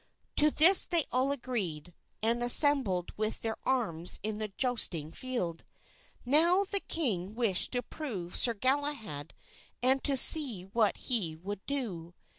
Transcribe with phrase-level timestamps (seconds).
[0.37, 1.93] To this they all agreed,
[2.23, 5.63] and assembled with their arms in the jousting field.
[6.25, 9.35] Now the king wished to prove Sir Galahad
[9.83, 12.15] and to see what he would do.